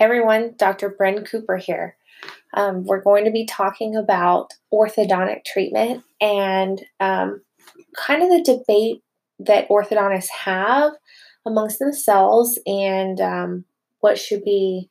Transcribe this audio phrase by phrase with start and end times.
[0.00, 0.88] Hey everyone, Dr.
[0.88, 1.94] Bryn Cooper here.
[2.54, 7.42] Um, we're going to be talking about orthodontic treatment and um,
[7.94, 9.02] kind of the debate
[9.40, 10.92] that orthodontists have
[11.44, 13.66] amongst themselves and um,
[13.98, 14.88] what should be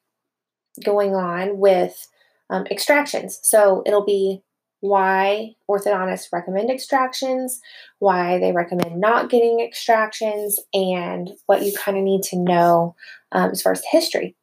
[0.85, 2.07] going on with
[2.51, 3.39] um, extractions.
[3.41, 4.43] So it'll be
[4.81, 7.61] why orthodontists recommend extractions,
[7.97, 12.95] why they recommend not getting extractions, and what you kind of need to know
[13.31, 14.35] um, as far as history.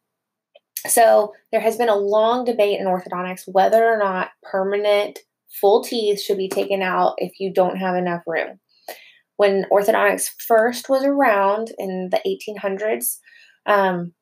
[0.89, 5.19] So, there has been a long debate in orthodontics whether or not permanent
[5.61, 8.61] full teeth should be taken out if you don't have enough room.
[9.37, 13.19] When orthodontics first was around in the 1800s,
[13.67, 14.13] um,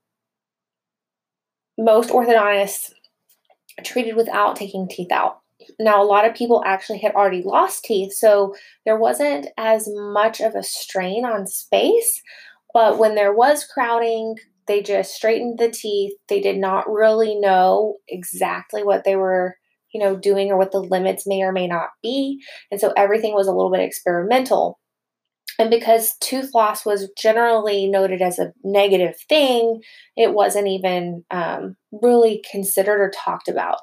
[1.78, 2.92] most orthodontists
[3.84, 5.41] treated without taking teeth out.
[5.78, 10.41] Now, a lot of people actually had already lost teeth, so there wasn't as much
[10.41, 12.20] of a strain on space.
[12.72, 14.36] But when there was crowding,
[14.66, 16.12] they just straightened the teeth.
[16.28, 19.56] They did not really know exactly what they were,
[19.92, 22.41] you know, doing or what the limits may or may not be.
[22.70, 24.78] And so everything was a little bit experimental.
[25.58, 29.83] And because tooth loss was generally noted as a negative thing,
[30.16, 33.78] it wasn't even um, really considered or talked about.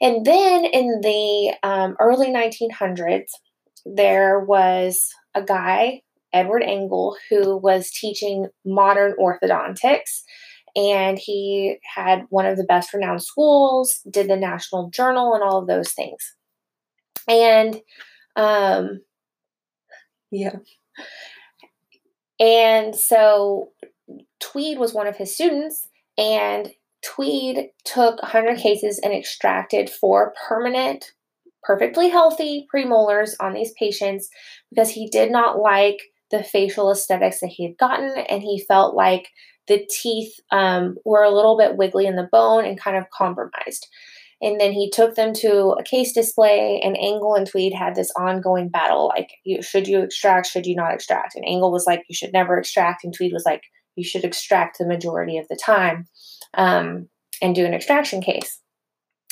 [0.00, 3.30] And then in the um, early 1900s,
[3.84, 6.02] there was a guy,
[6.34, 10.22] Edward Angle, who was teaching modern orthodontics.
[10.76, 15.58] And he had one of the best renowned schools, did the National Journal, and all
[15.58, 16.34] of those things.
[17.28, 17.80] And,
[18.34, 19.00] um,
[20.32, 20.56] yeah.
[22.40, 23.70] And so
[24.40, 26.72] Tweed was one of his students, and
[27.04, 31.12] Tweed took 100 cases and extracted four permanent,
[31.62, 34.28] perfectly healthy premolars on these patients
[34.70, 36.00] because he did not like
[36.36, 39.28] the facial aesthetics that he had gotten, and he felt like
[39.68, 43.86] the teeth um, were a little bit wiggly in the bone and kind of compromised.
[44.42, 48.10] And then he took them to a case display, and Angle and Tweed had this
[48.18, 51.36] ongoing battle like, you, should you extract, should you not extract?
[51.36, 53.62] And Angle was like, you should never extract, and Tweed was like,
[53.96, 56.06] you should extract the majority of the time
[56.54, 57.08] um,
[57.40, 58.60] and do an extraction case.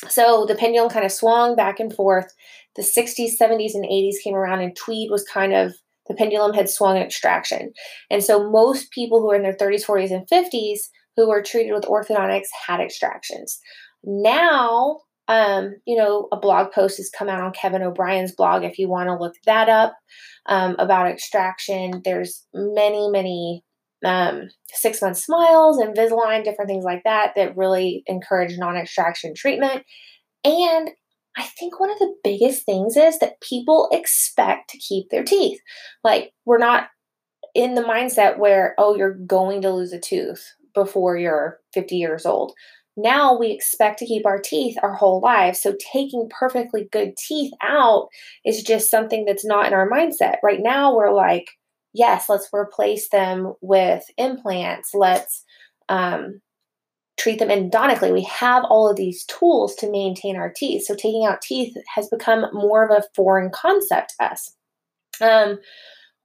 [0.09, 2.33] So the pendulum kind of swung back and forth.
[2.77, 5.75] The 60s, 70s, and 80s came around, and Tweed was kind of
[6.09, 7.73] the pendulum had swung extraction.
[8.11, 10.79] And so most people who are in their 30s, 40s, and 50s
[11.17, 13.59] who were treated with orthodontics had extractions.
[14.05, 18.79] Now, um, you know, a blog post has come out on Kevin O'Brien's blog if
[18.79, 19.95] you want to look that up
[20.47, 22.03] um, about extraction.
[22.05, 23.63] There's many, many
[24.05, 29.85] um, six month smiles, Invisalign, different things like that that really encourage non extraction treatment.
[30.45, 30.91] And
[31.37, 35.61] I think one of the biggest things is that people expect to keep their teeth.
[36.05, 36.89] Like, we're not
[37.55, 40.45] in the mindset where, oh, you're going to lose a tooth
[40.75, 42.53] before you're 50 years old.
[42.97, 45.63] Now we expect to keep our teeth our whole lives.
[45.63, 48.09] So taking perfectly good teeth out
[48.45, 50.37] is just something that's not in our mindset.
[50.43, 51.47] Right now, we're like,
[51.95, 54.91] yes, let's replace them with implants.
[54.93, 55.45] Let's
[55.89, 56.41] um,
[57.19, 58.13] treat them endodontically.
[58.13, 60.85] We have all of these tools to maintain our teeth.
[60.87, 64.57] So taking out teeth has become more of a foreign concept to us.
[65.21, 65.59] Um,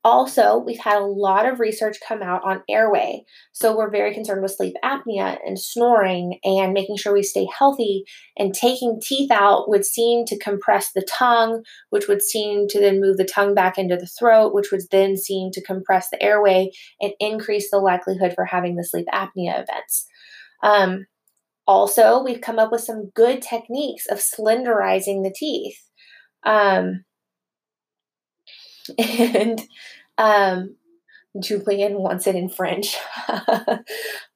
[0.07, 3.25] also, we've had a lot of research come out on airway.
[3.51, 8.05] So, we're very concerned with sleep apnea and snoring and making sure we stay healthy.
[8.37, 13.01] And taking teeth out would seem to compress the tongue, which would seem to then
[13.01, 16.71] move the tongue back into the throat, which would then seem to compress the airway
[17.01, 20.07] and increase the likelihood for having the sleep apnea events.
[20.63, 21.05] Um,
[21.65, 25.81] also, we've come up with some good techniques of slenderizing the teeth.
[26.45, 27.03] Um,
[28.97, 29.61] and
[30.17, 30.75] um,
[31.39, 32.95] Julian wants it in French.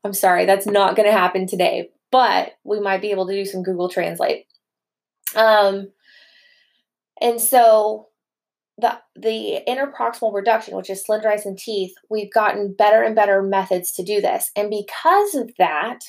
[0.04, 3.46] I'm sorry, that's not going to happen today, but we might be able to do
[3.46, 4.46] some Google Translate.
[5.36, 5.92] Um,
[7.22, 8.08] and so
[8.82, 14.04] the the interproximal reduction, which is slenderizing teeth, we've gotten better and better methods to
[14.04, 14.52] do this.
[14.56, 16.00] And because of that,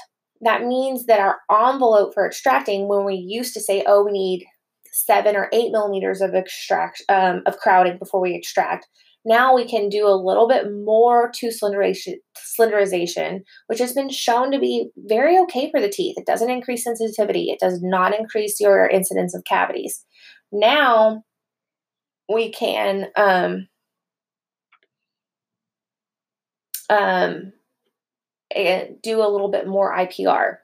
[0.40, 4.46] that means that our envelope for extracting, when we used to say, oh, we need
[4.92, 8.86] seven or eight millimeters of extract um, of crowding before we extract,
[9.24, 12.14] now we can do a little bit more to slenderization,
[12.58, 16.16] slenderization, which has been shown to be very okay for the teeth.
[16.18, 17.50] It doesn't increase sensitivity.
[17.50, 20.04] It does not increase your incidence of cavities.
[20.50, 21.22] Now
[22.28, 23.68] we can um,
[26.90, 27.52] um,
[29.02, 30.56] do a little bit more IPR.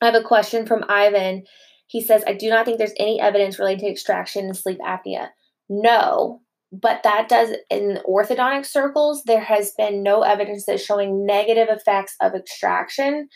[0.00, 1.44] I have a question from Ivan.
[1.86, 5.28] He says, I do not think there's any evidence related to extraction and sleep apnea.
[5.68, 6.42] No,
[6.72, 12.16] but that does in orthodontic circles there has been no evidence that's showing negative effects
[12.20, 13.28] of extraction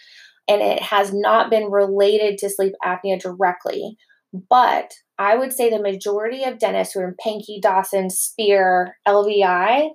[0.49, 3.97] and it has not been related to sleep apnea directly.
[4.33, 9.91] But I would say the majority of dentists who are in Pankey, Dawson, Spear, LVI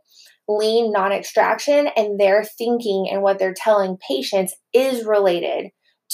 [0.48, 5.70] lean non extraction, and their thinking and what they're telling patients is related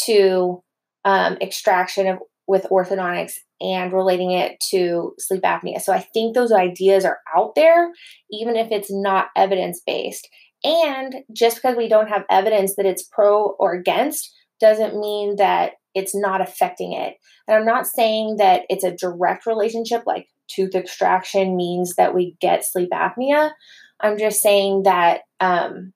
[0.06, 0.62] to
[1.06, 5.82] um, extraction of, with orthodontics and relating it to sleep apnea.
[5.82, 7.92] So I think those ideas are out there,
[8.32, 10.28] even if it's not evidence based.
[10.64, 15.74] And just because we don't have evidence that it's pro or against doesn't mean that
[15.96, 17.16] it's not affecting it.
[17.48, 22.36] And I'm not saying that it's a direct relationship, like tooth extraction means that we
[22.40, 23.52] get sleep apnea.
[24.00, 25.94] I'm just saying that um,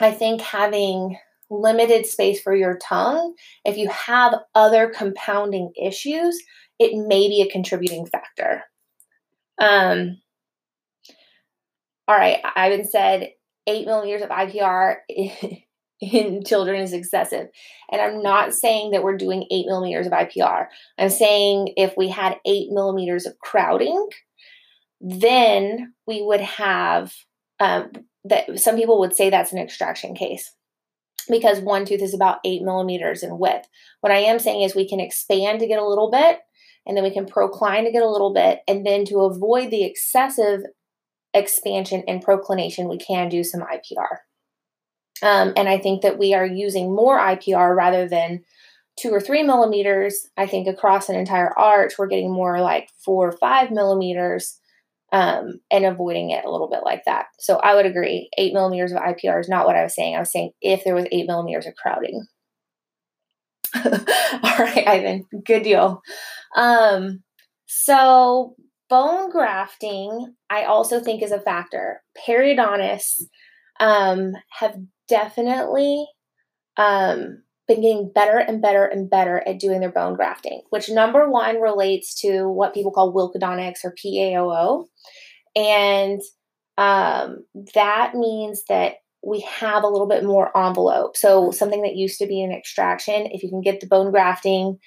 [0.00, 1.18] I think having
[1.50, 3.34] limited space for your tongue,
[3.64, 6.38] if you have other compounding issues,
[6.78, 8.64] it may be a contributing factor.
[9.60, 10.18] Um,
[12.08, 13.30] all right, Ivan said
[13.66, 14.96] eight millimeters of IPR
[16.02, 17.48] in children is excessive.
[17.90, 20.66] And I'm not saying that we're doing eight millimeters of IPR.
[20.98, 24.08] I'm saying if we had eight millimeters of crowding,
[25.00, 27.12] then we would have
[27.60, 27.92] um,
[28.24, 30.52] that some people would say that's an extraction case
[31.28, 33.68] because one tooth is about eight millimeters in width.
[34.00, 36.40] What I am saying is we can expand to get a little bit,
[36.84, 39.84] and then we can procline to get a little bit, and then to avoid the
[39.84, 40.62] excessive
[41.32, 44.18] expansion and proclination, we can do some IPR.
[45.22, 48.44] Um, and I think that we are using more IPR rather than
[48.98, 50.28] two or three millimeters.
[50.36, 54.58] I think across an entire arch, we're getting more like four or five millimeters
[55.12, 57.26] um, and avoiding it a little bit like that.
[57.38, 58.30] So I would agree.
[58.38, 60.16] Eight millimeters of IPR is not what I was saying.
[60.16, 62.26] I was saying if there was eight millimeters of crowding.
[63.84, 66.02] All right, Ivan, good deal.
[66.56, 67.22] Um,
[67.66, 68.54] so
[68.90, 72.02] bone grafting, I also think is a factor.
[72.28, 73.22] Periodontists
[73.80, 74.76] um, have
[75.12, 76.06] definitely
[76.78, 81.30] um, been getting better and better and better at doing their bone grafting, which number
[81.30, 84.86] one relates to what people call Wilckodontics or PAOO.
[85.54, 86.20] And
[86.78, 87.44] um,
[87.74, 91.16] that means that we have a little bit more envelope.
[91.16, 94.78] So, something that used to be an extraction, if you can get the bone grafting,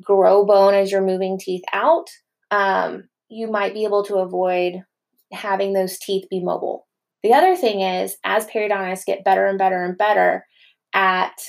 [0.00, 2.06] grow bone as you're moving teeth out,
[2.52, 4.84] um, you might be able to avoid
[5.32, 6.86] having those teeth be mobile.
[7.22, 10.46] The other thing is, as periodontists get better and better and better
[10.92, 11.40] at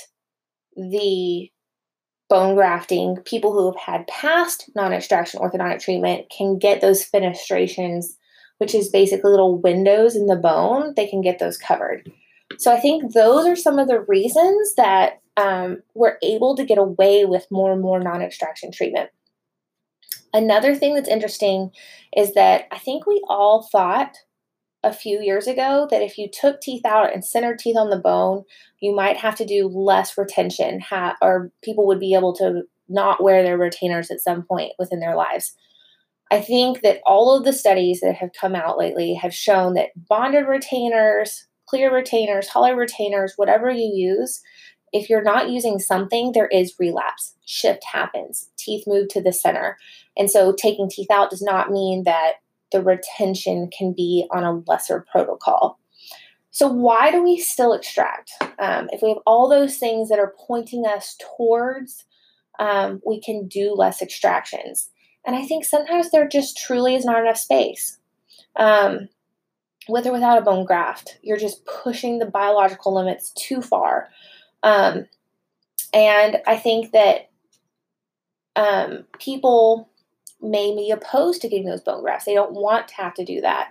[0.76, 1.50] the
[2.28, 8.16] bone grafting, people who have had past non extraction orthodontic treatment can get those fenestrations,
[8.58, 10.94] which is basically little windows in the bone.
[10.96, 12.10] They can get those covered.
[12.58, 16.78] So I think those are some of the reasons that um, we're able to get
[16.78, 19.10] away with more and more non extraction treatment.
[20.34, 21.70] Another thing that's interesting
[22.16, 24.18] is that I think we all thought
[24.84, 27.98] a few years ago that if you took teeth out and centered teeth on the
[27.98, 28.44] bone,
[28.80, 33.22] you might have to do less retention, ha- or people would be able to not
[33.22, 35.54] wear their retainers at some point within their lives.
[36.30, 39.90] I think that all of the studies that have come out lately have shown that
[40.08, 44.40] bonded retainers, clear retainers, hollow retainers, whatever you use,
[44.92, 47.34] if you're not using something, there is relapse.
[47.44, 48.48] Shift happens.
[48.56, 49.76] Teeth move to the center.
[50.16, 52.34] And so taking teeth out does not mean that
[52.72, 55.78] the retention can be on a lesser protocol.
[56.50, 58.32] So, why do we still extract?
[58.58, 62.04] Um, if we have all those things that are pointing us towards,
[62.58, 64.90] um, we can do less extractions.
[65.26, 67.98] And I think sometimes there just truly is not enough space.
[68.56, 69.08] Um,
[69.88, 74.08] with or without a bone graft, you're just pushing the biological limits too far.
[74.62, 75.06] Um,
[75.92, 77.30] and I think that
[78.56, 79.88] um, people
[80.40, 82.24] may be opposed to getting those bone grafts.
[82.24, 83.68] They don't want to have to do that.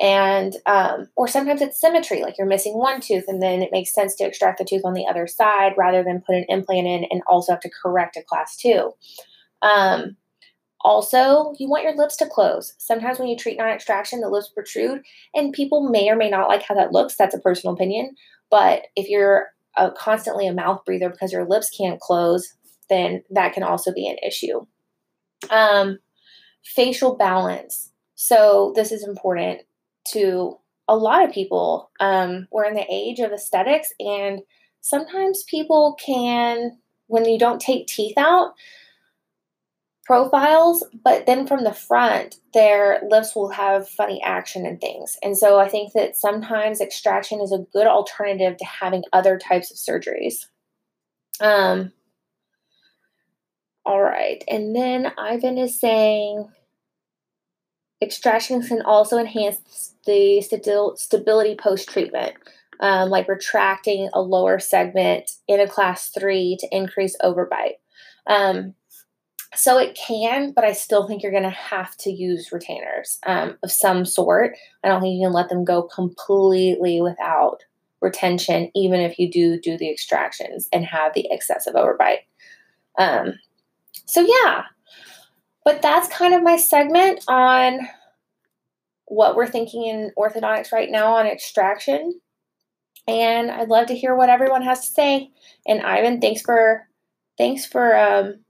[0.00, 3.92] And, um, or sometimes it's symmetry, like you're missing one tooth and then it makes
[3.92, 7.04] sense to extract the tooth on the other side rather than put an implant in
[7.10, 8.92] and also have to correct a class two.
[9.60, 10.16] Um,
[10.82, 12.72] also, you want your lips to close.
[12.78, 15.02] Sometimes when you treat non extraction, the lips protrude,
[15.34, 17.16] and people may or may not like how that looks.
[17.16, 18.14] That's a personal opinion.
[18.50, 22.54] But if you're a, constantly a mouth breather because your lips can't close,
[22.88, 24.66] then that can also be an issue.
[25.48, 25.98] Um,
[26.64, 27.92] facial balance.
[28.14, 29.62] So, this is important
[30.12, 31.90] to a lot of people.
[32.00, 34.40] Um, we're in the age of aesthetics, and
[34.80, 38.54] sometimes people can, when you don't take teeth out,
[40.10, 45.16] profiles, but then from the front, their lips will have funny action and things.
[45.22, 49.70] And so I think that sometimes extraction is a good alternative to having other types
[49.70, 50.46] of surgeries.
[51.40, 51.92] Um,
[53.86, 54.42] all right.
[54.48, 56.48] And then Ivan is saying
[58.02, 62.34] extraction can also enhance the stability post treatment.
[62.80, 67.74] um, like retracting a lower segment in a class three to increase overbite.
[68.26, 68.74] Um,
[69.54, 73.58] so it can, but I still think you're going to have to use retainers um,
[73.62, 74.56] of some sort.
[74.82, 77.64] I don't think you can let them go completely without
[78.00, 82.20] retention, even if you do do the extractions and have the excessive overbite.
[82.96, 83.34] Um,
[84.10, 84.64] so yeah,
[85.64, 87.80] but that's kind of my segment on
[89.06, 92.20] what we're thinking in orthodontics right now on extraction.
[93.08, 95.30] And I'd love to hear what everyone has to say.
[95.66, 96.88] And Ivan, thanks for
[97.38, 98.40] thanks for um,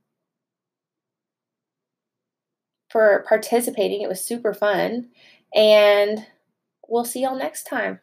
[2.90, 4.02] for participating.
[4.02, 5.08] It was super fun.
[5.54, 6.26] And
[6.88, 8.00] we'll see y'all next time.